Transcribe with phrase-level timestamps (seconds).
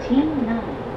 [0.00, 0.89] Team 9.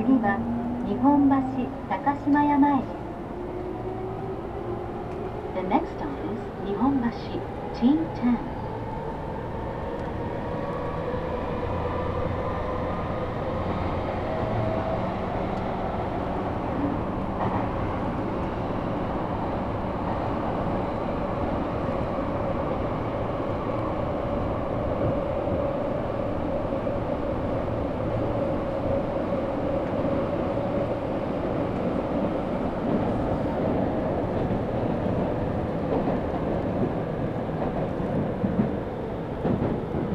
[0.00, 0.40] 次は
[0.88, 1.36] 日本橋
[1.90, 2.88] 高島屋前です
[5.54, 7.08] The next stop is 日本橋
[7.78, 8.60] T10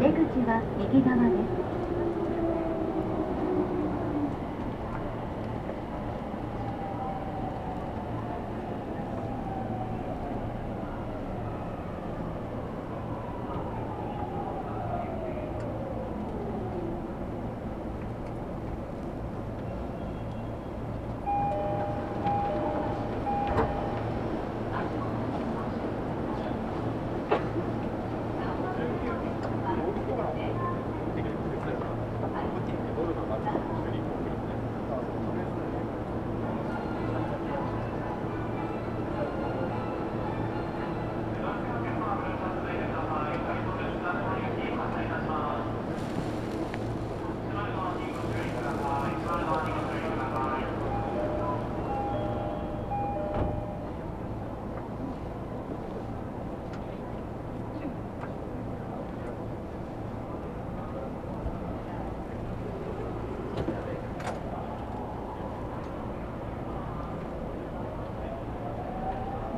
[0.06, 1.38] 出口は右側で
[1.72, 1.76] す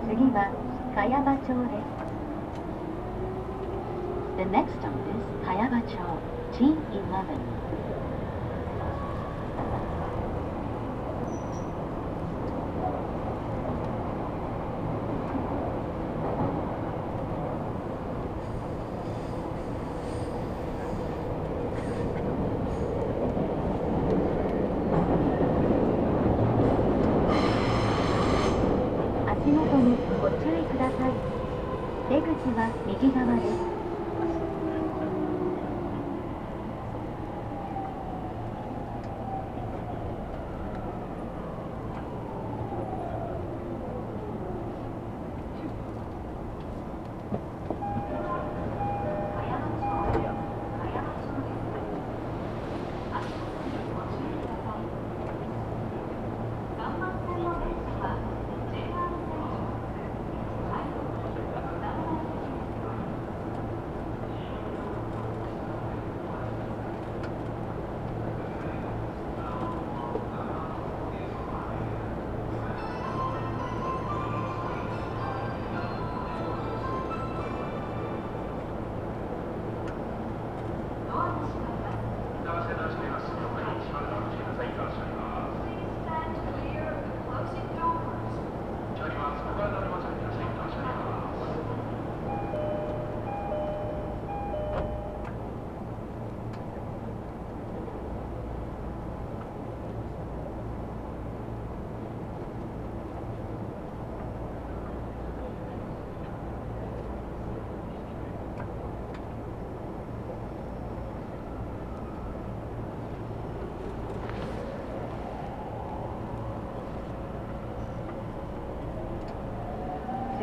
[0.08, 0.48] 次は
[0.96, 2.08] 茅場町です
[4.38, 6.00] The next stop is 茅場町
[6.54, 7.58] T11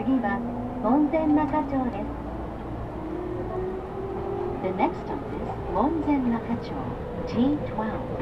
[0.05, 0.39] 次は
[0.83, 2.05] 門前仲町です
[4.61, 5.41] The next stop is
[5.73, 6.73] 門前仲町
[7.27, 8.15] T12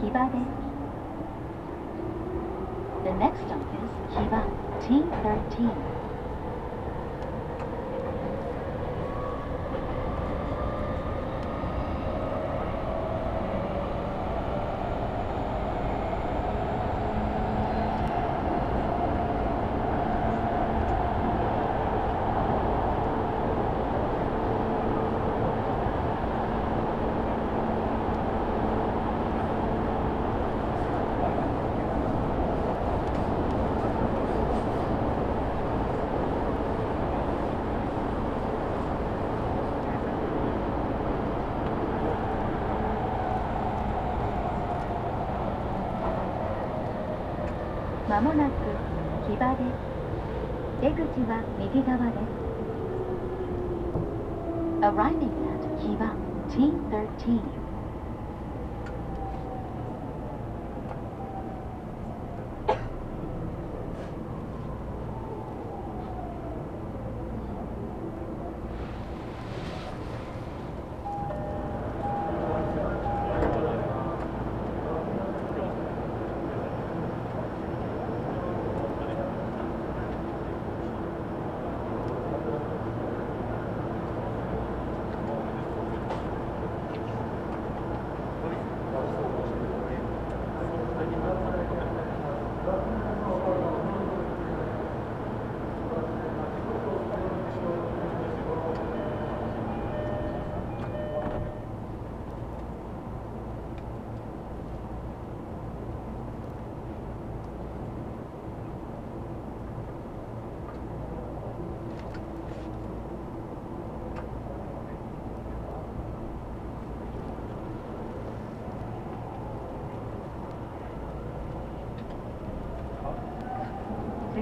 [0.00, 0.28] Kiba
[3.04, 4.44] The next stop is Kiba
[4.82, 6.05] T13.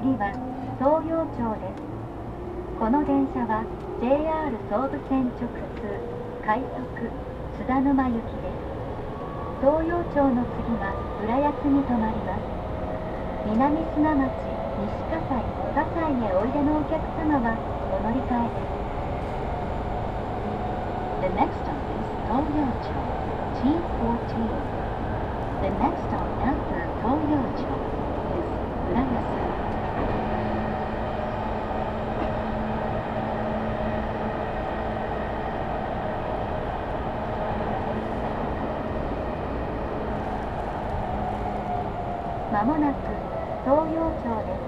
[0.05, 0.37] 次は
[0.77, 1.81] 創業町です。
[2.77, 3.65] この電車は
[4.05, 5.97] JR 総武線直通
[6.45, 7.09] 快速
[7.57, 9.65] 津田沼行きです。
[9.65, 10.93] 東洋町の次は
[11.25, 12.45] 浦安に停まります。
[13.49, 14.29] 南砂町
[14.77, 17.57] 西葛西葛西へおいでのお客様は
[17.89, 18.77] お乗り換えです。
[21.25, 22.93] The next stop is 東洋町。
[23.57, 24.84] T14
[42.65, 42.97] まもなく
[43.65, 44.65] 東洋町です。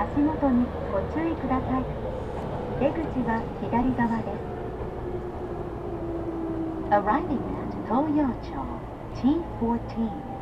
[0.00, 1.84] 足元にご注意ください。
[2.80, 2.96] 出口
[3.28, 4.56] は左側です。
[6.88, 8.56] Arriving at 東洋町
[9.20, 10.36] T14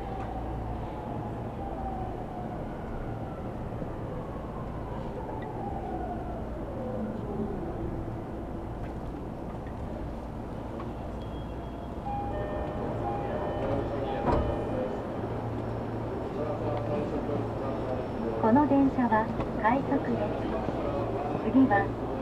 [18.45, 19.25] この電車は
[19.63, 21.81] 快速です次は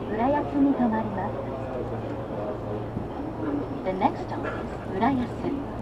[0.09, 1.35] 浦安に停まります
[3.83, 5.73] The next stop is 浦安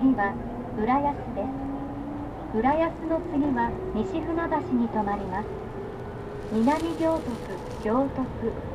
[0.00, 0.32] 次は
[0.80, 2.56] 浦安です。
[2.56, 5.46] 浦安の次は西船橋に停まります。
[6.52, 7.30] 南行徳
[7.84, 8.24] 行徳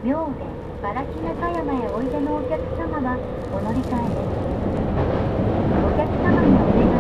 [0.04, 0.46] 明田
[0.94, 3.18] 茨城中山へおいでのお客様は
[3.52, 4.30] お乗り換えです
[5.84, 6.95] お客様にお願い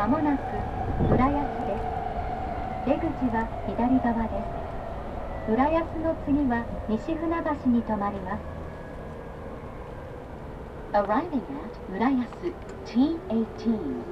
[0.00, 0.40] まもなく
[1.12, 1.84] 浦安です
[2.88, 3.04] 出口
[3.36, 8.40] は左側です浦安の次は西船橋に停まります
[10.94, 12.54] Arriving at Urayasu
[12.86, 14.02] T18.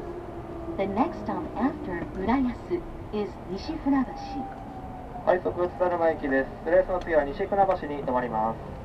[0.77, 2.83] The next stop after Urayasu
[3.15, 4.45] is Nishifunabashi.
[5.25, 6.51] 快速津田沼駅です。
[6.67, 8.78] 浦安の次は西船橋に停まります。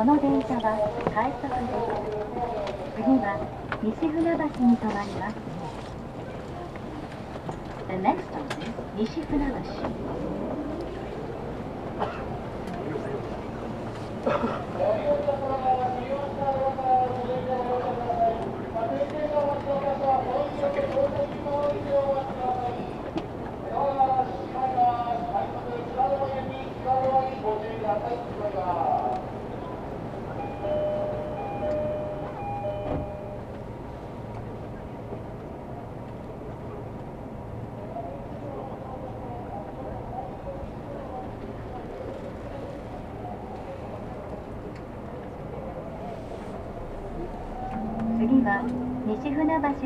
[0.00, 0.80] この電車は
[1.12, 1.92] 快速です。
[2.96, 3.36] 次は
[3.82, 5.36] 西船橋に停まります。
[7.86, 8.24] The next
[8.96, 10.39] 西船橋。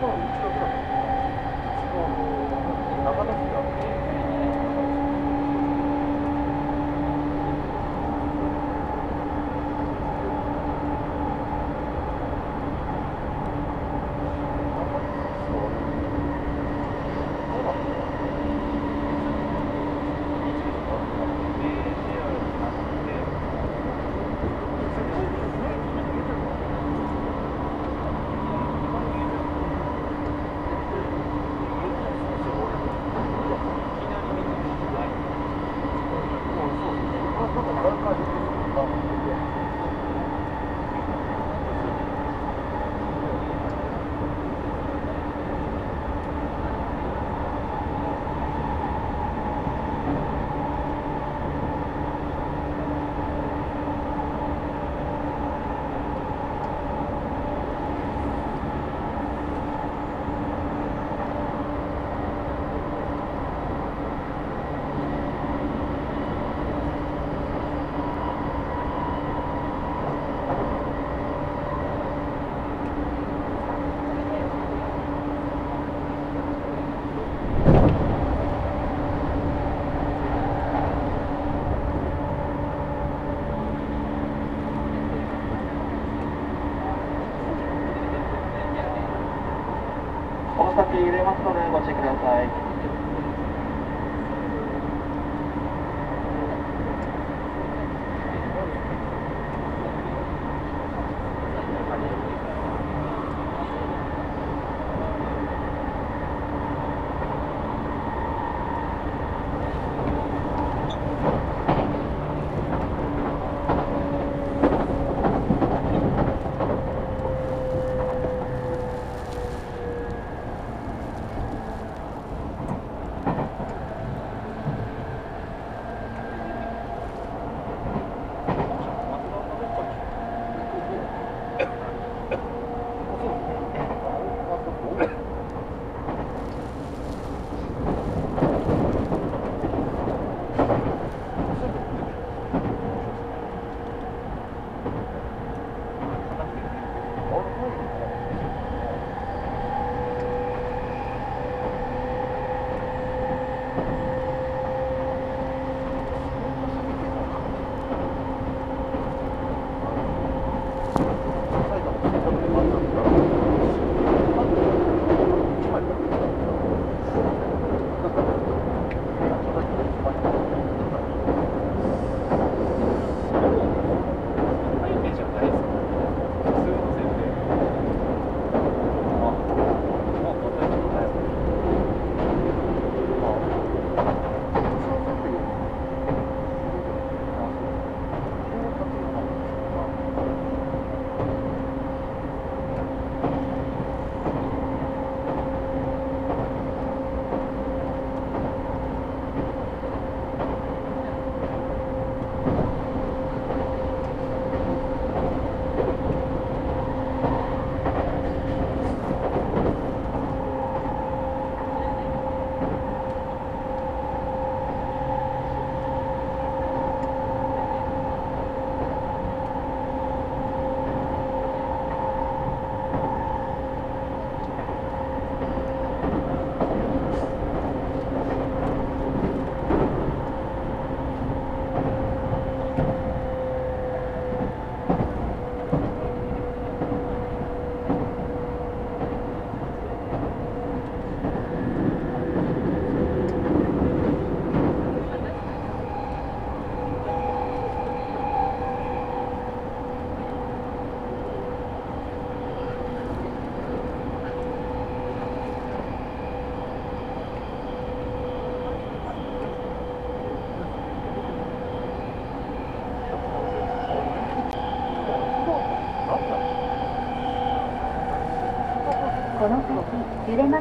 [0.00, 0.27] こ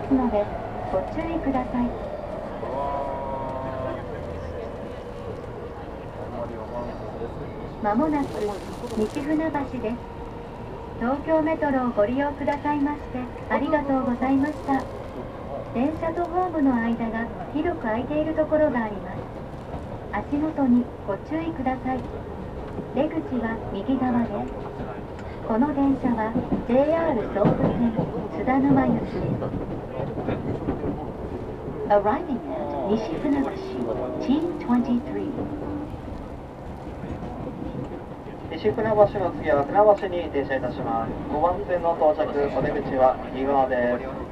[0.07, 0.45] ますので
[0.91, 1.89] ご注意ください
[7.83, 8.27] まもなく
[8.97, 9.95] 西船橋です
[10.99, 14.83] 東京メトロをご利用くださいましてありがとうございました。
[15.73, 19.17] 電車とホームの間が広く空いているところがあります
[20.11, 21.99] 足元にご注意ください
[22.95, 25.06] 出口は右側です
[25.47, 26.35] この電車は
[26.67, 27.95] JR 総武線
[28.35, 29.15] 津田沼行き
[31.87, 33.49] Arriving at 西船橋
[34.19, 35.31] T23.
[38.51, 44.26] 西船橋の次は船橋に停車いたします5番線の到着お出口は右側です